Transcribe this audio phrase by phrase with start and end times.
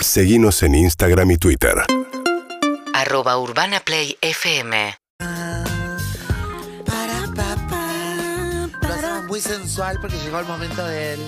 [0.00, 1.74] Seguimos en Instagram y Twitter.
[2.94, 4.94] Arroba Urbana Play FM.
[8.80, 11.20] Lo hacemos muy sensual porque llegó el momento del.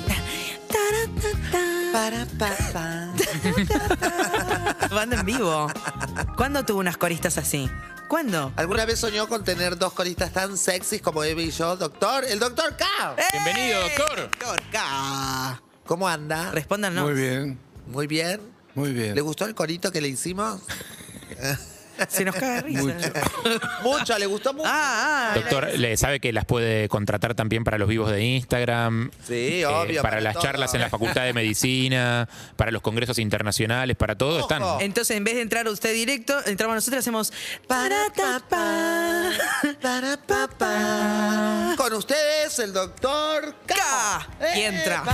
[1.93, 3.13] Para, pa, pa.
[4.95, 5.67] Banda en vivo.
[6.37, 7.69] ¿Cuándo tuvo unas coristas así?
[8.09, 8.53] ¿Cuándo?
[8.57, 11.77] ¿Alguna vez soñó con tener dos coristas tan sexys como Eve y yo?
[11.77, 12.87] Doctor, el doctor K.
[13.33, 14.31] Bienvenido, doctor.
[14.31, 15.61] Doctor K.
[15.87, 16.53] ¿Cómo anda?
[16.53, 17.05] Respóndanos.
[17.05, 17.59] Muy bien,
[17.89, 18.60] Muy bien.
[18.75, 19.15] Muy bien.
[19.15, 20.61] ¿Le gustó el corito que le hicimos?
[22.09, 22.83] Se nos cae de risa.
[22.83, 23.61] Mucho.
[23.83, 24.69] Mucho, le gustó mucho.
[24.69, 25.35] Ah, ah.
[25.35, 29.11] Doctor, le sabe que las puede contratar también para los vivos de Instagram.
[29.27, 30.03] Sí, eh, obvio.
[30.03, 30.43] para, las todo.
[30.45, 34.53] charlas en la Facultad de Medicina, para los congresos internacionales, para todo Ojo.
[34.53, 34.63] están.
[34.81, 37.33] Entonces, en vez de entrar usted directo, entramos nosotros y hacemos
[37.67, 39.33] para tapar.
[39.81, 41.75] Para, pa, pa.
[41.77, 43.75] Con ustedes, el doctor K.
[43.77, 44.57] K.
[44.57, 45.05] Y entra.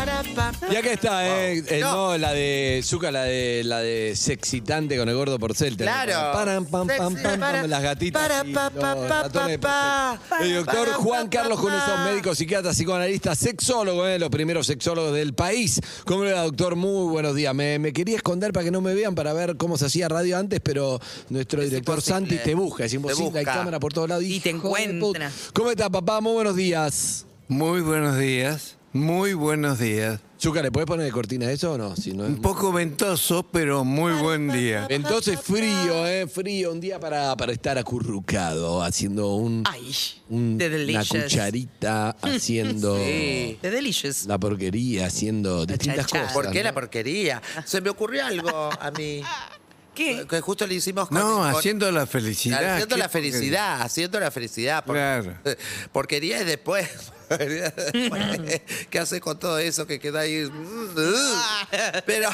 [0.70, 2.10] Y acá está, eh, eh, No.
[2.12, 5.76] no, la de Zuka, la de la de sexitante con el gordo porcel.
[5.76, 6.32] Claro.
[6.32, 8.22] Paran, pam, pam, pam, pam, las gatitas.
[8.22, 10.46] para, y pa, los pa, pa, ratones de pa, porcel.
[10.46, 12.04] El doctor para, Juan Carlos pa, con esos pa.
[12.04, 15.80] médicos, psiquiatras, psicoanalistas, sexólogos, eh, los primeros sexólogos del país.
[16.04, 16.76] ¿Cómo le va, doctor?
[16.76, 17.54] Muy buenos días.
[17.54, 20.38] Me, me quería esconder para que no me vean, para ver cómo se hacía radio
[20.38, 22.28] antes, pero nuestro Es director imposible.
[22.30, 22.84] Santi te busca.
[22.84, 23.58] Es imposible, hay busca.
[23.58, 24.24] cámara por todos lados.
[24.24, 25.30] Y te Hijo de encuentra.
[25.30, 25.32] puta.
[25.54, 26.20] ¿Cómo está, papá?
[26.20, 27.26] Muy buenos días.
[27.48, 30.20] Muy buenos días, muy buenos días.
[30.40, 31.96] Zuka, ¿le puedes poner de cortina eso o no?
[31.96, 34.86] Si no es Un poco ventoso, pero muy buen día.
[34.90, 36.26] Entonces frío, ¿eh?
[36.26, 39.94] Frío, un día para, para estar acurrucado, haciendo un, Ay,
[40.28, 41.24] un- the una delicious.
[41.24, 43.58] cucharita, haciendo Sí.
[43.62, 44.26] The delicious.
[44.26, 46.32] la porquería, haciendo distintas cosas.
[46.34, 46.64] ¿Por qué ¿no?
[46.64, 47.40] la porquería?
[47.64, 49.22] Se me ocurrió algo a mí.
[49.94, 50.26] ¿Qué?
[50.28, 52.74] Que justo le hicimos con- No, con- haciendo la felicidad.
[52.74, 54.84] Haciendo ¿Qué la felicidad, haciendo la felicidad.
[54.84, 55.38] por- Claro.
[55.92, 56.86] Porquería es después.
[58.90, 60.48] ¿Qué hace con todo eso que queda ahí?
[62.06, 62.28] Pero,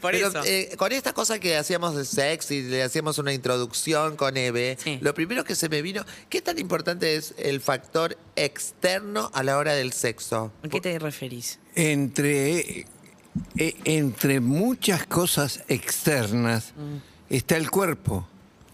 [0.00, 0.42] Por pero, eso.
[0.44, 4.76] eh, con esta cosa que hacíamos de sex y le hacíamos una introducción con Eve,
[4.82, 4.98] Sí.
[5.00, 9.58] lo primero que se me vino, ¿qué tan importante es el factor externo a la
[9.58, 10.52] hora del sexo?
[10.64, 11.58] ¿A qué te referís?
[11.74, 12.86] Entre,
[13.58, 16.72] eh, entre muchas cosas externas
[17.30, 18.26] está el cuerpo.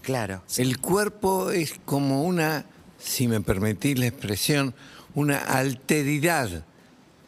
[0.02, 0.42] Claro.
[0.56, 2.64] El cuerpo es como una,
[2.98, 4.74] si me permitís la expresión,
[5.14, 6.64] una alteridad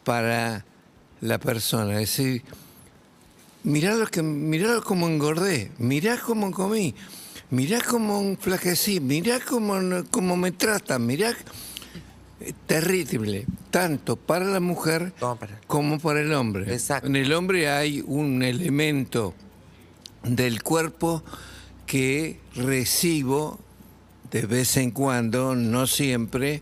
[0.03, 0.65] para
[1.21, 1.93] la persona.
[2.01, 2.43] Es decir,
[3.63, 6.93] mirá, lo que, mirá cómo engordé, mirá cómo comí,
[7.49, 9.75] mirá cómo flaquecí, mirá cómo,
[10.11, 11.33] cómo me tratan, mirá...
[12.67, 16.71] Terrible, tanto para la mujer Como para- como para el hombre.
[16.71, 17.07] Exacto.
[17.07, 19.33] En el hombre hay un elemento
[20.21, 21.23] del cuerpo
[21.87, 23.57] que recibo
[24.31, 26.61] de vez en cuando, no siempre,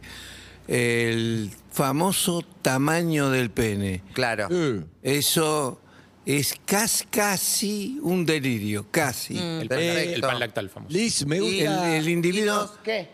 [0.68, 4.02] el famoso tamaño del pene.
[4.14, 4.48] Claro.
[4.52, 5.80] Eh, Eso
[6.26, 9.38] es casi, casi un delirio, casi.
[9.38, 10.16] El pan, Perfecto.
[10.16, 10.94] el pan lactal famoso.
[10.94, 12.44] Liz, me El, gusta, el individuo...
[12.54, 13.10] ¿Y nos qué?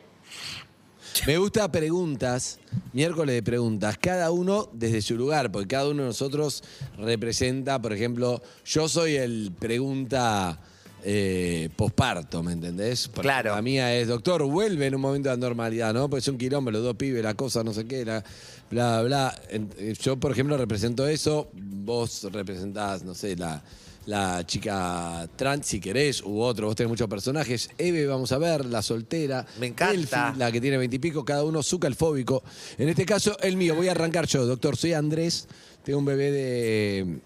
[1.25, 2.59] me gusta preguntas,
[2.93, 6.63] miércoles de preguntas, cada uno desde su lugar, porque cada uno de nosotros
[6.97, 10.59] representa, por ejemplo, yo soy el pregunta
[11.03, 13.07] eh, posparto, ¿me entendés?
[13.07, 13.55] Porque Claro.
[13.55, 16.09] La mía es, doctor, vuelve en un momento de normalidad, ¿no?
[16.09, 18.23] Porque es un quilombo, los dos pibes, la cosa, no sé qué, la,
[18.69, 19.41] bla, bla.
[19.49, 23.63] En- eh, Yo, por ejemplo, represento eso, vos representás, no sé, la,
[24.05, 27.69] la chica trans, si querés, u otro, vos tenés muchos personajes.
[27.77, 29.45] Eve, vamos a ver, la soltera.
[29.59, 30.25] Me encanta.
[30.25, 32.43] Delphi, la que tiene veintipico, cada uno suca el fóbico.
[32.77, 34.75] En este caso, el mío, voy a arrancar yo, doctor.
[34.77, 35.47] Soy Andrés,
[35.83, 37.19] tengo un bebé de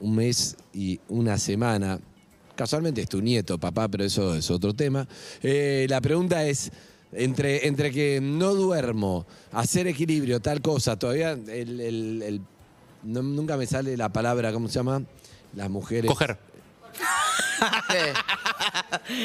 [0.00, 2.00] un mes y una semana.
[2.60, 5.08] Casualmente es tu nieto, papá, pero eso es otro tema.
[5.42, 6.70] Eh, la pregunta es,
[7.10, 11.48] entre, entre que no duermo, hacer equilibrio, tal cosa, todavía el,
[11.80, 12.40] el- el-
[13.02, 15.02] no- nunca me sale la palabra, ¿cómo se llama?
[15.54, 16.10] Las mujeres.
[16.10, 16.36] Coger.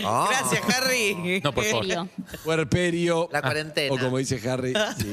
[0.04, 0.28] Ah.
[0.30, 1.42] Gracias, Harry.
[1.44, 2.10] No, por favor.
[2.44, 3.30] Puerperio.
[3.32, 3.94] La cuarentena.
[3.94, 5.12] O como dice Harry, sí,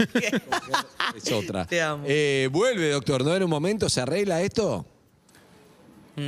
[1.16, 1.66] es otra.
[1.66, 2.04] Te amo.
[2.06, 3.34] Eh, vuelve, doctor, ¿no?
[3.36, 4.86] En un momento se arregla esto.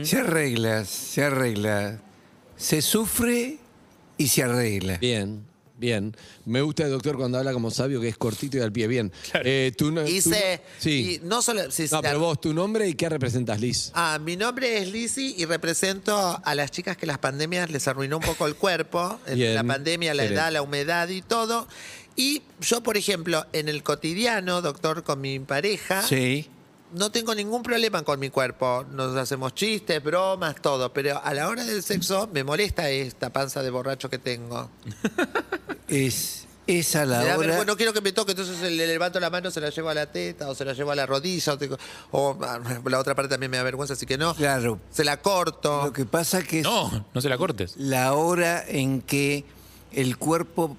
[0.03, 2.00] Se arregla, se arregla.
[2.57, 3.59] Se sufre
[4.16, 4.97] y se arregla.
[4.98, 5.45] Bien,
[5.77, 6.16] bien.
[6.47, 8.86] Me gusta el doctor cuando habla como sabio, que es cortito y al pie.
[8.86, 9.13] Bien.
[9.45, 10.60] Eh, tu Hice.
[10.63, 11.21] no- sí.
[11.22, 11.71] y no solo.
[11.71, 13.91] sí, no, pero vos, tu nombre y qué representas, Liz.
[13.95, 18.16] Ah, mi nombre es Lizzy y represento a las chicas que las pandemias les arruinó
[18.19, 19.19] un poco el cuerpo.
[19.34, 21.69] Bien, La pandemia, la edad, la humedad y todo.
[22.16, 26.48] Y yo, por ejemplo, en el cotidiano, doctor, con mi pareja, Sí.
[26.94, 28.84] No tengo ningún problema con mi cuerpo.
[28.92, 30.92] Nos hacemos chistes, bromas, todo.
[30.92, 34.70] Pero a la hora del sexo me molesta esta panza de borracho que tengo.
[35.88, 37.38] Es, es a la Me da hora...
[37.46, 39.94] vergüenza, no quiero que me toque, entonces le levanto la mano, se la llevo a
[39.94, 41.68] la teta o se la llevo a la rodilla o, te-
[42.10, 44.34] o, ah, la otra parte también me da vergüenza, así que no.
[44.34, 44.80] Claro.
[44.91, 45.84] Se la corto.
[45.84, 47.74] Lo que pasa que es No, no se la cortes.
[47.76, 49.44] la hora en que
[49.92, 50.76] el cuerpo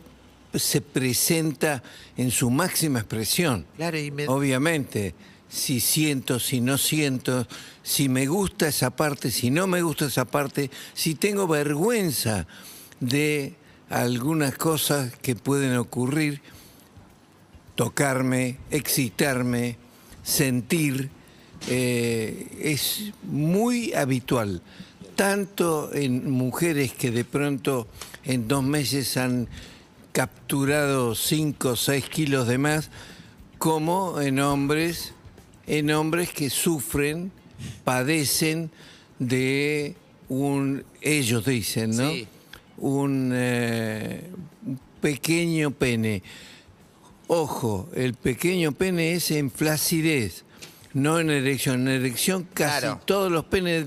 [0.55, 1.83] se presenta
[2.17, 3.67] en su máxima expresión.
[3.75, 5.13] Claro, y me- Obviamente,
[5.49, 7.47] si siento, si no siento,
[7.83, 12.47] si me gusta esa parte, si no me gusta esa parte, si tengo vergüenza
[12.99, 13.55] de
[13.89, 16.41] algunas cosas que pueden ocurrir,
[17.75, 19.77] tocarme, excitarme,
[20.23, 21.09] sentir,
[21.67, 24.61] eh, es muy habitual,
[25.15, 27.87] tanto en mujeres que de pronto
[28.23, 29.47] en dos meses han
[30.11, 32.89] capturado 5 o 6 kilos de más,
[33.57, 35.14] como en hombres,
[35.67, 37.31] en hombres que sufren,
[37.83, 38.69] padecen
[39.19, 39.95] de
[40.29, 42.09] un, ellos dicen, ¿no?
[42.11, 42.27] Sí.
[42.77, 44.23] Un, eh,
[45.01, 46.23] pequeño pene.
[47.27, 50.43] Ojo, el pequeño pene es en flacidez,
[50.93, 51.81] no en erección.
[51.87, 53.01] En erección casi Claro.
[53.05, 53.85] todos los penes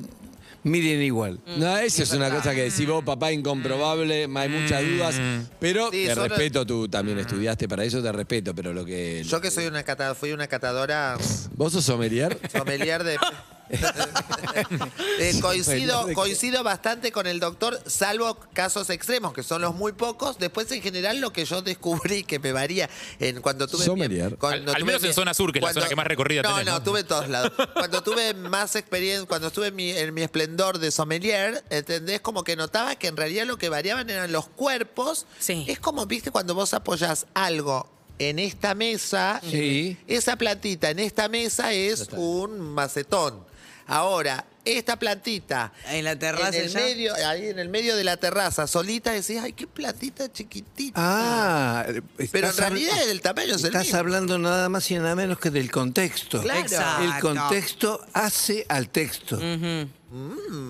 [0.65, 1.41] miden igual.
[1.57, 5.21] No, esa es una cosa que decís vos, papá, incomprobable, hay muchas dudas,
[5.61, 9.23] pero Sí, te solo- respeto, tú también estudiaste para eso, te respeto, pero lo que...
[9.25, 11.17] Yo que soy una catadora, fui una catadora
[11.55, 12.39] ¿Vos sos sommelier?
[12.53, 13.17] sommelier de...
[13.71, 20.39] Eh, coincido, coincido bastante con el doctor, salvo casos extremos, que son los muy pocos.
[20.39, 22.89] Después, en general, lo que yo descubrí que me varía
[23.19, 23.85] en cuando tuve.
[23.85, 24.37] Sommelier.
[24.37, 26.43] cuando Al- al tuve menos en zona sur, que es la zona que más recorrida
[26.43, 26.83] no, tenés, No, ¿no?
[26.83, 27.53] tuve en todos lados.
[27.75, 32.21] Cuando tuve más experiencia, cuando estuve en mi, en mi esplendor de sommelier, ¿entendés?
[32.21, 35.27] Como que notaba que en realidad lo que variaban eran los cuerpos.
[35.39, 35.65] Sí.
[35.69, 37.89] Es como, viste, cuando vos apoyás algo
[38.19, 39.97] en esta mesa, Sí.
[40.09, 43.47] esa plantita en esta mesa es un macetón.
[43.91, 46.79] Ahora, esta plantita En la terraza en el ya.
[46.81, 50.93] medio, ahí en el medio de la terraza, solita, decís, ay, qué plantita chiquitita.
[50.95, 51.87] Ah,
[52.31, 53.99] Pero en realidad el tamaño es el Estás mismo.
[53.99, 56.43] hablando nada más y nada menos que del contexto.
[56.43, 56.61] Claro.
[56.61, 57.03] Exacto.
[57.05, 59.39] El contexto hace al texto.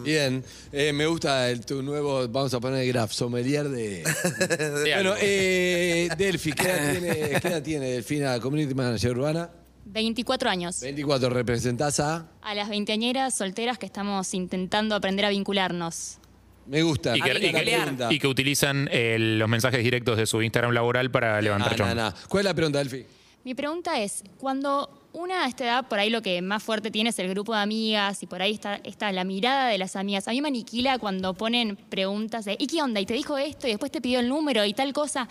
[0.04, 4.02] Bien, eh, me gusta el, tu nuevo, vamos a poner el graf, sommelier de...
[4.94, 9.50] Bueno, eh, Delphi, ¿qué edad tiene, qué edad tiene Delfina, Community Manager Urbana?
[9.92, 10.80] 24 años.
[10.80, 12.26] 24, representás a...
[12.42, 16.18] A las veinteañeras solteras que estamos intentando aprender a vincularnos.
[16.66, 17.16] Me gusta.
[17.16, 21.10] Y que, me y que- y utilizan eh, los mensajes directos de su Instagram laboral
[21.10, 21.94] para levantar Ah, chongo.
[21.94, 22.14] no, no.
[22.28, 23.06] ¿Cuál es la pregunta, Delphi?
[23.44, 27.08] Mi pregunta es, cuando una a esta edad, por ahí lo que más fuerte tiene
[27.10, 30.28] es el grupo de amigas y por ahí está, está la mirada de las amigas.
[30.28, 33.00] A mí me aniquila cuando ponen preguntas de, ¿y qué onda?
[33.00, 35.26] Y te dijo esto y después te pidió el número y tal cosa.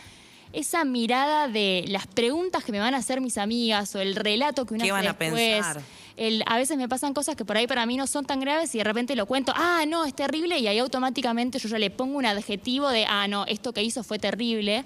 [0.54, 4.66] Esa mirada de las preguntas que me van a hacer mis amigas o el relato
[4.66, 5.82] que una ¿Qué hace van a pensar?
[6.16, 8.74] El- a veces me pasan cosas que por ahí para mí no son tan graves
[8.74, 11.90] y de repente lo cuento, ah, no, es terrible, y ahí automáticamente yo ya le
[11.92, 14.84] pongo un adjetivo de, ah, no, esto que hizo fue terrible.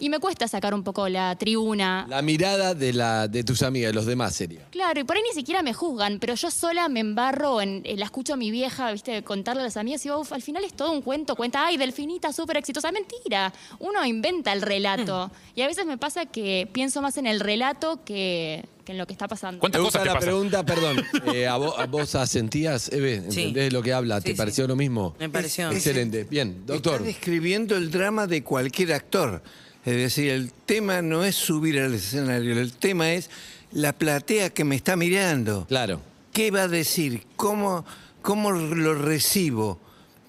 [0.00, 2.06] Y me cuesta sacar un poco la tribuna.
[2.08, 4.62] La mirada de, la, de tus amigas, de los demás sería.
[4.70, 7.98] Claro, y por ahí ni siquiera me juzgan, pero yo sola me embarro, en, en-
[8.00, 10.64] la escucho a mi vieja, viste, contarle a las amigas y digo, "Uf, al final
[10.64, 12.90] es todo un cuento, cuenta, ay, Delfinita, súper exitosa.
[12.90, 15.30] Mentira, uno inventa el relato.
[15.54, 19.06] Y a veces me pasa que pienso más en el relato que, que en lo
[19.06, 19.60] que está pasando.
[19.60, 21.04] ¿Cuántas Me cosas te la pregunta, perdón.
[21.34, 23.42] eh, a, vos, a vos asentías, Eve, Sí.
[23.42, 24.20] ¿entendés lo que habla?
[24.22, 24.34] ¿Te sí.
[24.36, 25.14] pareció lo mismo?
[25.18, 25.70] Me pareció.
[25.70, 26.24] Excelente.
[26.24, 26.94] Bien, doctor.
[26.94, 29.42] Está describiendo el drama de cualquier actor.
[29.84, 33.30] Es decir, el tema no es subir al escenario, el tema es
[33.72, 35.66] la platea que me está mirando.
[35.68, 36.00] Claro.
[36.32, 37.24] ¿Qué va a decir?
[37.36, 37.84] ¿Cómo,
[38.22, 39.78] cómo lo recibo?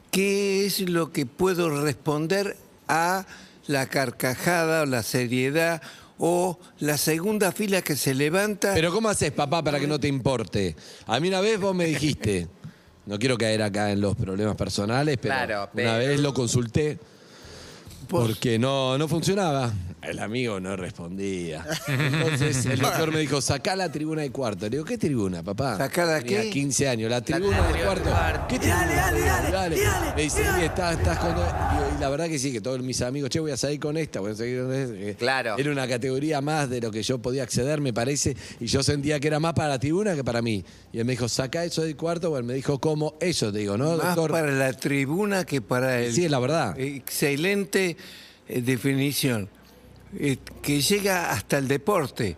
[0.09, 2.55] ¿Qué es lo que puedo responder
[2.87, 3.25] a
[3.67, 5.81] la carcajada o la seriedad
[6.17, 8.73] o la segunda fila que se levanta?
[8.73, 10.75] Pero ¿cómo haces, papá, para que no te importe?
[11.07, 12.47] A mí una vez vos me dijiste,
[13.05, 16.99] no quiero caer acá en los problemas personales, pero Claro, una pero- vez lo consulté
[18.19, 19.71] porque no, no funcionaba.
[20.01, 21.63] El amigo no respondía.
[21.87, 24.65] Entonces el doctor me dijo, sacá la tribuna de cuarto.
[24.65, 25.77] Le digo, ¿qué tribuna, papá?
[25.77, 26.49] ¿Sacá la Tenía qué?
[26.49, 28.09] 15 años, la tribuna de cuarto.
[28.49, 28.85] ¿Qué tribuna?
[29.51, 31.35] Dale, dale, Me dice, "Sí, estás, estás con...
[31.35, 31.45] Digo,
[31.97, 34.19] y la verdad que sí, que todos mis amigos, che, voy a salir con esta,
[34.21, 34.95] voy a seguir con esta.
[34.95, 35.55] Eh, Claro.
[35.57, 39.19] Era una categoría más de lo que yo podía acceder, me parece, y yo sentía
[39.19, 40.63] que era más para la tribuna que para mí.
[40.91, 43.15] Y él me dijo, saca eso del cuarto, bueno, me dijo, ¿cómo?
[43.19, 44.31] Eso te digo, ¿no, Más doctor?
[44.31, 46.11] para la tribuna que para el...
[46.11, 46.79] Sí, es la verdad.
[46.79, 47.97] Excelente
[48.47, 49.47] eh, definición.
[50.17, 52.37] Eh, que llega hasta el deporte.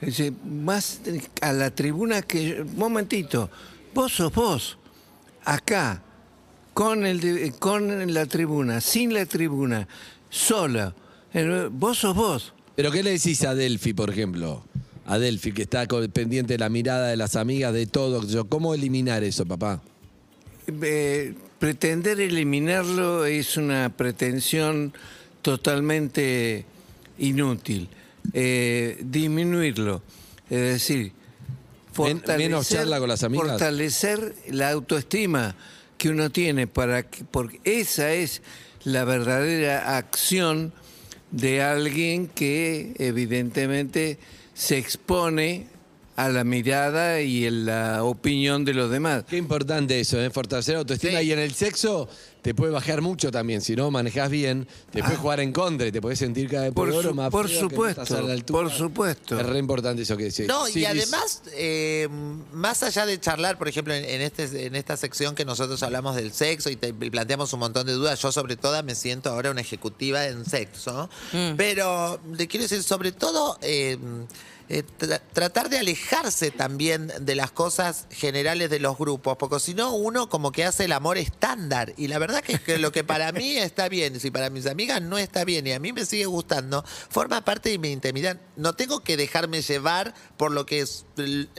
[0.00, 1.00] Es decir, más
[1.40, 2.62] a la tribuna que...
[2.62, 3.50] Un momentito,
[3.94, 4.78] vos sos vos.
[5.44, 6.02] Acá,
[6.74, 9.88] con, el con la tribuna, sin la tribuna,
[10.28, 10.94] sola.
[11.32, 12.54] Eh, Vos sos vos.
[12.76, 14.64] ¿Pero qué le decís a Delphi, por ejemplo?
[15.06, 18.48] A Delphi, que está pendiente de la mirada de las amigas, de todo.
[18.48, 19.82] ¿Cómo eliminar eso, papá?
[20.82, 24.92] Eh, pretender eliminarlo es una pretensión
[25.42, 26.64] totalmente
[27.20, 27.88] inútil.
[28.32, 30.02] Eh, disminuirlo.
[30.50, 31.12] Es decir,
[31.98, 33.48] Men- menos charla con las amigas.
[33.48, 35.54] fortalecer la autoestima
[35.98, 38.42] que uno tiene para que, porque esa es
[38.84, 40.72] la verdadera acción
[41.30, 44.18] de alguien que evidentemente
[44.54, 45.66] se expone
[46.16, 49.24] a la mirada y en la opinión de los demás.
[49.28, 50.28] Qué importante eso, ¿eh?
[50.30, 51.20] fortalecer la autoestima.
[51.20, 51.26] Sí.
[51.26, 52.08] Y en el sexo
[52.42, 53.60] te puede bajar mucho también.
[53.60, 56.72] Si no manejás bien, te puedes jugar en contra y te puedes sentir cada vez
[56.72, 56.74] Ah.
[56.74, 58.62] Por peor o su- más por feo, que no supuesto, estás a la altura.
[58.62, 59.38] por supuesto.
[59.40, 60.46] Es re importante eso que decís.
[60.48, 62.08] No, Sí, y además, eh,
[62.52, 66.16] más allá de charlar, por ejemplo, en, en este, en esta sección que nosotros hablamos
[66.16, 69.30] del sexo y, te- y planteamos un montón de dudas, yo sobre todo me siento
[69.30, 71.10] ahora una ejecutiva en sexo,
[71.56, 73.58] pero le quiero decir, sobre todo...
[73.62, 73.98] eh,
[74.72, 79.74] eh, tra- tratar de alejarse también de las cosas generales de los grupos, porque si
[79.74, 83.02] no uno como que hace el amor estándar y la verdad que, que lo que
[83.02, 86.06] para mí está bien, si para mis amigas no está bien y a mí me
[86.06, 88.38] sigue gustando, forma parte de mi intimidad.
[88.56, 91.04] No tengo que dejarme llevar por lo que es-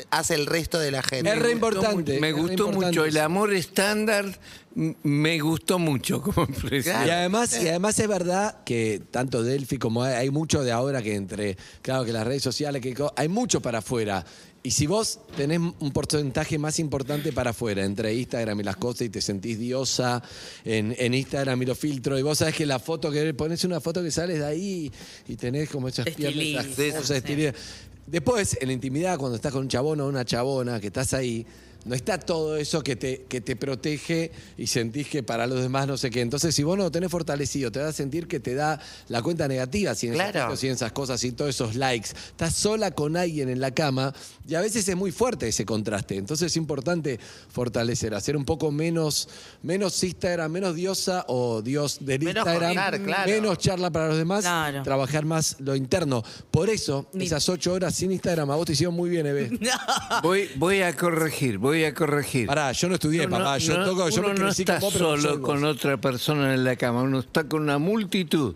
[0.09, 1.29] hace el resto de la gente.
[1.31, 2.19] Es re importante.
[2.19, 3.03] Me es gustó mucho.
[3.05, 4.39] El amor estándar
[4.75, 7.07] me gustó mucho como impresión.
[7.07, 11.01] Y además, y además es verdad que tanto Delphi como hay, hay mucho de ahora
[11.01, 14.25] que entre, claro que las redes sociales, que hay mucho para afuera.
[14.63, 19.01] Y si vos tenés un porcentaje más importante para afuera, entre Instagram y las cosas,
[19.01, 20.21] y te sentís diosa
[20.63, 23.81] en, en Instagram y los filtros, y vos sabés que la foto que pones una
[23.81, 24.91] foto que sales de ahí
[25.27, 27.59] y tenés como esas piernas, esas cosas estilizadas.
[28.05, 31.45] Después, en la intimidad, cuando estás con un chabón o una chabona, que estás ahí,
[31.85, 35.87] no está todo eso que te, que te protege y sentís que para los demás
[35.87, 36.21] no sé qué.
[36.21, 39.21] Entonces, si vos no lo tenés fortalecido, te vas a sentir que te da la
[39.21, 40.39] cuenta negativa si en, esos Claro.
[40.41, 42.09] filtros y en esas cosas y todos esos likes.
[42.09, 44.13] Estás sola con alguien en la cama
[44.47, 46.17] y a veces es muy fuerte ese contraste.
[46.17, 47.19] Entonces es importante
[47.49, 49.27] fortalecer, hacer un poco menos,
[49.63, 53.31] menos Instagram, menos diosa o Dios del Menos Instagram, contar, claro.
[53.31, 54.83] menos charla para los demás, Claro.
[54.83, 56.23] trabajar más lo interno.
[56.51, 59.49] Por eso, esas ocho horas sin Instagram a vos te hicieron muy bien, Eve.
[60.23, 62.47] Voy, voy a corregir, voy a corregir.
[62.47, 63.57] Pará, yo no estudié, Uno papá.
[63.57, 65.63] Yo no- toco, yo uno me no crecí está con vos, pero no solo con
[65.63, 68.55] otra persona en la cama, uno está con una multitud.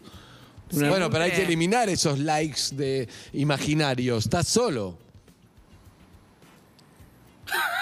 [0.72, 4.26] Una- Bueno, pero hay que eliminar esos likes de imaginarios.
[4.26, 4.98] Estás solo.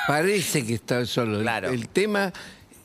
[0.08, 1.38] Parece que está solo.
[1.38, 1.70] El- Claro.
[1.70, 2.34] El, tema,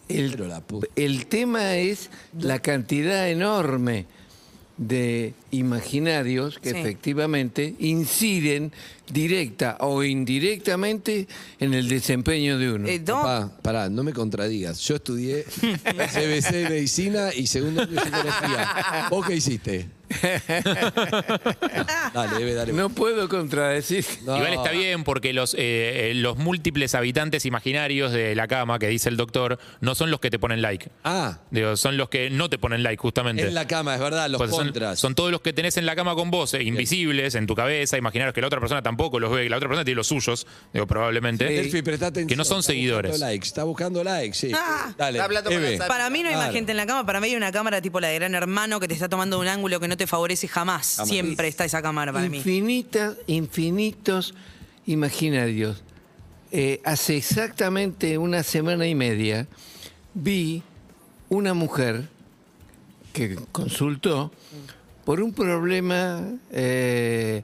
[0.09, 0.87] el, Pero la puta.
[0.95, 4.07] el tema es la cantidad enorme
[4.77, 6.77] de imaginarios que Sí.
[6.79, 8.73] efectivamente inciden
[9.11, 11.27] directa o indirectamente
[11.59, 12.89] en el desempeño de uno.
[12.89, 14.81] Eh, Papá, pará, no me contradigas.
[14.81, 15.45] Yo estudié
[15.83, 19.07] CBC de medicina y segundo año psicología.
[19.11, 19.89] ¿Vos qué hiciste?
[22.15, 22.73] dale, Eve, dale.
[22.73, 24.05] no puedo contradecir.
[24.25, 24.37] No.
[24.37, 25.59] Igual está bien porque los, eh,
[26.11, 30.21] eh, los múltiples habitantes imaginarios de la cama, que dice el doctor, no son los
[30.21, 30.89] que te ponen like.
[31.05, 33.47] Ah, Digo, son los que no te ponen like, justamente.
[33.47, 34.99] en la cama, es verdad, los Pues son, contras.
[34.99, 37.99] son todos los que tenés en la cama con vos, eh, invisibles, en tu cabeza.
[37.99, 40.47] Imaginaros que la otra persona tampoco los ve, que la otra persona tiene los suyos,
[40.73, 41.45] digo, probablemente.
[41.45, 42.29] Delphi, prestá atención.
[42.29, 43.11] que no son Está seguidores.
[43.13, 44.51] buscando likes, está buscando likes, sí.
[44.55, 44.93] Ah.
[44.99, 45.79] Dale, Está hablando con Eve.
[45.79, 46.55] las Para mí no hay más Claro.
[46.55, 48.89] gente en la cama, para mí hay una cámara tipo la de Gran Hermano que
[48.89, 51.01] te está tomando un ángulo que no te favorece jamás.
[51.05, 52.37] Siempre está esa cámara para mí.
[52.39, 54.35] Infinitas, infinitos
[54.87, 55.83] imaginarios.
[56.51, 59.47] Eh, hace exactamente una semana y media
[60.15, 60.63] vi
[61.29, 62.09] una mujer
[63.13, 64.33] que consultó
[65.05, 67.43] por un problema, eh,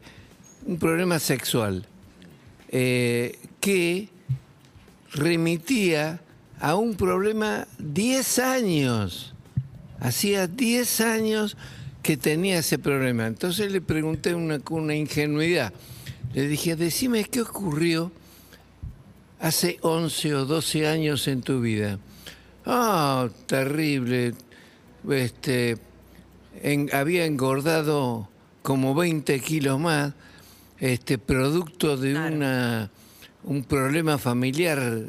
[0.67, 1.87] un problema sexual
[2.69, 4.09] eh, que
[5.13, 6.21] remitía
[6.61, 9.35] a un problema 10 años.
[10.01, 11.57] Hacía 10 años
[12.03, 13.27] que tenía ese problema.
[13.27, 15.73] Entonces le pregunté una, con una ingenuidad.
[16.33, 18.11] Le dije, decime qué ocurrió
[19.41, 21.99] hace 11 o 12 años en tu vida.
[22.67, 24.35] Ah, terrible.
[25.11, 25.77] Este,
[26.93, 28.29] había engordado
[28.63, 30.15] como 20 kilos más,
[30.79, 32.35] este, producto de Claro.
[32.37, 32.91] una,
[33.45, 35.05] un problema familiar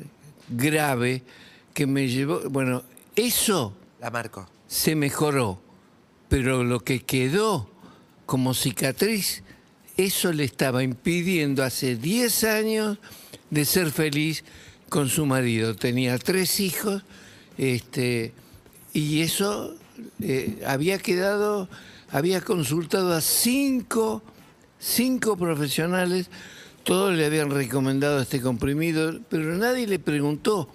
[0.50, 1.24] grave
[1.74, 2.42] que me llevó.
[2.50, 2.84] Bueno,
[3.16, 4.48] eso La marco.
[4.68, 5.60] se mejoró,
[6.30, 7.70] pero lo que quedó
[8.26, 9.44] como cicatriz,
[9.98, 12.98] eso le estaba impidiendo hace 10 años
[13.50, 14.44] de ser feliz
[14.90, 15.76] con su marido.
[15.76, 17.04] Tenía tres hijos,
[17.58, 18.34] este,
[18.94, 19.76] y eso
[20.20, 21.70] eh, había quedado,
[22.10, 24.22] había consultado a cinco,
[24.90, 26.30] cinco profesionales,
[26.84, 30.70] todos le habían recomendado este comprimido, pero nadie le preguntó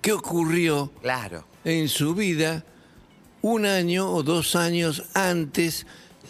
[0.00, 1.44] qué ocurrió Claro.
[1.64, 2.64] en su vida
[3.42, 5.86] un año o dos años antes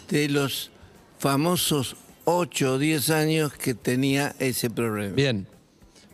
[0.09, 0.71] de los
[1.19, 1.95] famosos
[2.25, 5.13] 8 o 10 años que tenía ese problema.
[5.15, 5.47] Bien,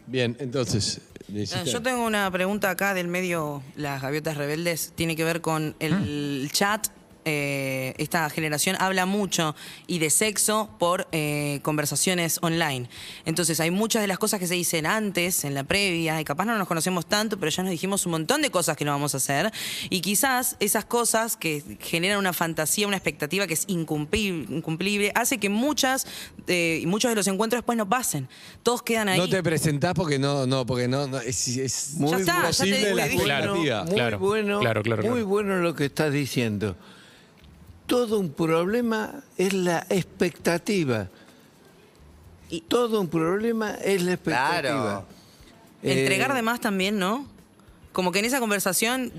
[0.07, 1.01] bien, entonces.
[1.29, 4.91] Necesita- Yo tengo una pregunta acá del medio Las Gaviotas Rebeldes.
[4.95, 6.87] Tiene que ver con el chat
[7.25, 9.55] eh, esta generación habla mucho
[9.87, 12.89] y de sexo por eh, conversaciones online.
[13.25, 16.45] Entonces hay muchas de las cosas que se dicen antes, en la previa, y capaz
[16.45, 19.13] no nos conocemos tanto, pero ya nos dijimos un montón de cosas que no vamos
[19.13, 19.51] a hacer.
[19.89, 25.37] Y quizás esas cosas que generan una fantasía, una expectativa que es incumplible, incumplible hace
[25.37, 26.05] que muchas,
[26.47, 28.27] eh, y muchos de los encuentros después no pasen.
[28.63, 29.17] Todos quedan ahí.
[29.17, 32.63] No te presentás porque no, no, porque no, no, es, es Muy Ya está, ya
[32.63, 33.23] te imposible la dije.
[33.23, 33.43] Claro.
[33.55, 33.83] expectativa.
[33.83, 35.27] Muy Claro, bueno, claro, claro, muy claro.
[35.27, 36.75] bueno lo que estás diciendo.
[37.87, 41.09] Todo un problema es la expectativa.
[42.49, 44.59] Y- Todo un problema es la expectativa.
[44.61, 45.05] Claro.
[45.81, 47.27] Entregar Eh, de más también, ¿no?
[47.91, 49.11] Como que en esa conversación.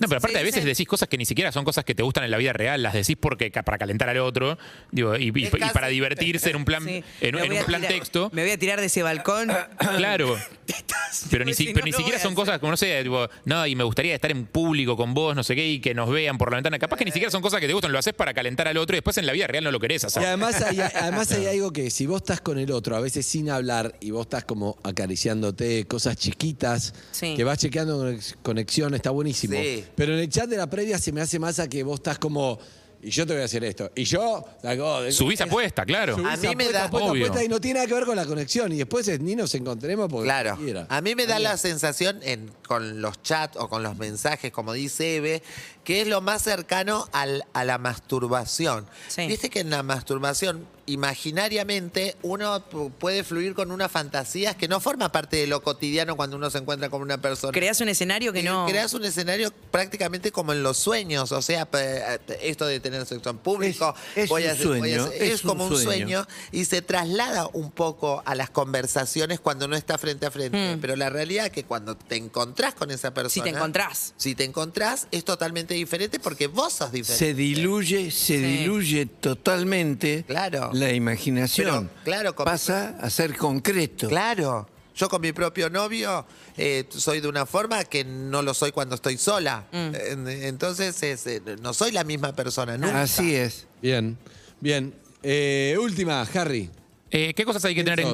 [0.00, 2.24] No, pero aparte a veces decís cosas que ni siquiera son cosas que te gustan
[2.24, 4.58] en la vida real, las decís porque para calentar al otro,
[4.92, 8.30] digo, y, y- y para divertirse en un plan, Sí, en, un plan tirar- texto.
[8.32, 9.50] Me voy a tirar de ese balcón.
[9.96, 10.36] Claro.
[11.30, 13.26] Pero ni, si- si pero no, ni no siquiera son cosas como, no sé, tipo,
[13.46, 16.10] no, y me gustaría estar en público con vos, no sé qué, y que nos
[16.10, 16.78] vean por la ventana.
[16.78, 18.94] Capaz que ni siquiera son cosas que te gustan, lo haces para calentar al otro
[18.94, 20.24] y después en la vida real no lo querés Y hacer.
[20.26, 23.48] además hay, además hay algo que si vos estás con el otro, a veces sin
[23.50, 27.34] hablar, y vos estás como acariciándote, cosas chiquitas, Sí.
[27.36, 29.54] que vas chequeando conex- conexión, está buenísimo.
[29.58, 29.84] Sí.
[29.94, 32.18] Pero en el chat de la previa se me hace más a que vos estás
[32.18, 32.58] como,
[33.02, 36.14] y yo te voy a hacer esto, y yo, hago- Subís apuesta, claro.
[36.16, 37.24] subís A mí me apuesta, da- apuesta, Obvio.
[37.26, 38.72] apuesta, y no tiene nada que ver con la conexión.
[38.72, 40.56] Y después es, ni nos encontremos porque Claro.
[40.56, 40.86] quiera.
[40.88, 44.72] A mí me da la sensación en, con los chats o con los mensajes, como
[44.72, 45.42] dice Eve,
[45.84, 48.86] que es lo más cercano al- a la masturbación.
[49.08, 49.26] Sí.
[49.26, 54.80] Viste que en la masturbación, imaginariamente, uno pu- puede fluir con unas fantasías que no
[54.80, 57.52] forma parte de lo cotidiano cuando uno se encuentra con una persona.
[57.52, 58.66] Creas un escenario que Eh, no.
[58.66, 62.02] Creas un escenario prácticamente como en los sueños, o sea, pe-
[62.42, 65.04] esto de tener sexo en público, Es- es voy a un hacer- voy a sueño,
[65.04, 65.84] hacer- es es como un sueño.
[65.84, 70.78] sueño y se traslada un poco a las conversaciones cuando no está frente a frente.
[70.80, 73.28] Pero la realidad es que cuando te encontrás con esa persona.
[73.32, 74.14] Si te encontrás.
[74.16, 77.24] Si te encontrás, es totalmente diferente porque vos sos diferente.
[77.26, 80.70] Se diluye, se diluye totalmente Claro.
[80.80, 81.88] La imaginación.
[81.88, 84.08] Pero, claro, con- Pasa a ser concreto.
[84.08, 84.68] Claro.
[84.94, 88.96] Yo con mi propio novio eh, soy de una forma que no lo soy cuando
[88.96, 89.66] estoy sola.
[89.72, 93.02] En- Entonces es, eh, no soy la misma persona nunca.
[93.02, 93.66] Así es.
[93.80, 94.18] Bien,
[94.60, 94.92] bien.
[95.22, 96.68] Eh, última, Harry.
[97.10, 98.12] Eh, ¿Qué cosas hay que ¿Quién tener en.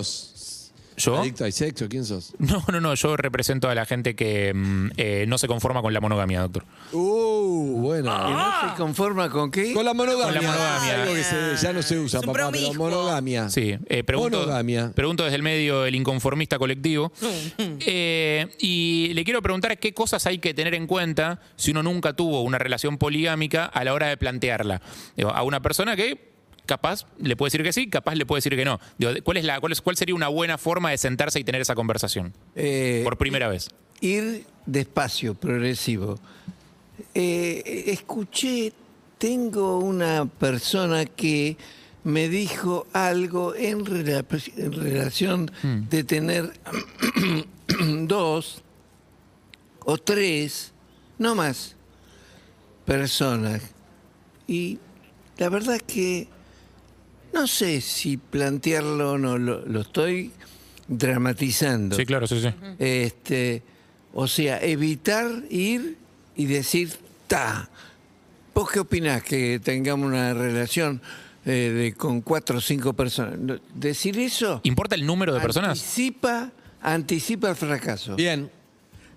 [0.96, 1.18] ¿Yo?
[1.20, 1.88] ¿Adicto al sexo?
[1.88, 2.32] ¿Quién sos?
[2.38, 5.92] No, no, no, yo represento a la gente que mm, eh, no se conforma con
[5.92, 6.64] la monogamia, doctor.
[6.92, 8.10] Uh, bueno.
[8.30, 9.72] ¿Y no se conforma con qué?
[9.72, 10.24] Con la monogamia.
[10.26, 11.02] Con la monogamia.
[11.02, 12.90] Algo que se- ya no se usa, Es un papá, pero promiscuo.
[12.90, 13.48] monogamia.
[13.48, 14.92] Sí, eh, pregunto, Monogamia.
[14.94, 17.12] pregunto desde el medio el inconformista colectivo.
[17.86, 22.14] Eh, y le quiero preguntar qué cosas hay que tener en cuenta si uno nunca
[22.14, 24.80] tuvo una relación poligámica a la hora de plantearla.
[25.16, 26.33] Digo, a una persona que
[26.66, 28.80] capaz le puede decir que sí, capaz le puede decir que no.
[28.98, 31.60] Digo, ¿cuál, es la, cuál, es, ¿Cuál sería una buena forma de sentarse y tener
[31.60, 32.32] esa conversación?
[32.54, 33.68] Eh, Por primera vez.
[34.00, 36.18] ir despacio, progresivo.
[37.14, 38.72] Eh, escuché,
[39.18, 41.56] tengo una persona que
[42.04, 44.24] me dijo algo en, rela-
[44.56, 45.50] en relación
[45.90, 46.52] de tener
[48.06, 48.62] dos
[49.84, 50.72] o tres,
[51.18, 51.76] no más,
[52.84, 53.62] personas.
[54.46, 54.78] Y
[55.38, 56.28] la verdad que
[57.34, 60.30] no sé si plantearlo o no, lo, lo estoy
[60.88, 61.96] dramatizando.
[61.96, 62.48] Sí, claro, sí, sí.
[62.78, 63.62] Este,
[64.12, 65.98] o sea, evitar ir
[66.36, 66.92] y decir,
[67.26, 67.68] ta.
[68.54, 71.02] ¿Vos qué opinás que tengamos una relación
[71.44, 73.60] eh, de, con cuatro o cinco personas?
[73.74, 75.70] Decir eso ¿Importa el número de personas?
[75.70, 78.14] anticipa, anticipa el fracaso.
[78.14, 78.48] Bien.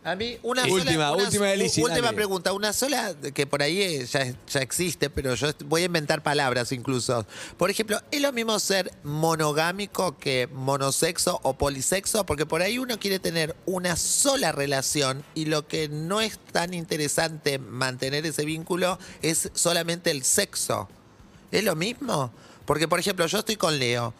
[0.08, 2.15] A mí, una Última, sola, una última de Lizzy, última dale.
[2.15, 2.54] pregunta.
[2.54, 6.72] Una sola que por ahí eh, ya, ya existe, pero yo voy a inventar palabras
[6.72, 7.26] incluso.
[7.58, 12.26] Por ejemplo, ¿es lo mismo ser monogámico que monosexo o polisexo?
[12.26, 16.74] Porque por ahí uno quiere tener una sola relación y lo que no es tan
[16.74, 20.88] interesante mantener ese vínculo es solamente el sexo.
[21.52, 22.32] ¿Es lo mismo?
[22.63, 24.13] Porque, por ejemplo, yo estoy con Leo.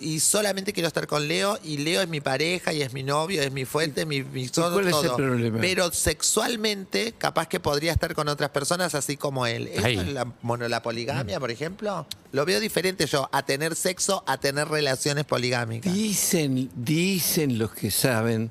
[0.00, 3.42] Y solamente quiero estar con Leo, y Leo es mi pareja, y es mi novio,
[3.42, 5.58] es mi fuente, mi, mi todo, cuál es el problema?
[5.60, 9.68] Pero sexualmente, capaz que podría estar con otras personas así como él.
[9.68, 9.98] ¿Eso Ahí.
[9.98, 12.06] es la, mono- la poligamia, por ejemplo?
[12.32, 15.92] Lo veo diferente yo, a tener sexo, a tener relaciones poligámicas.
[15.92, 18.50] Dicen, dicen los que saben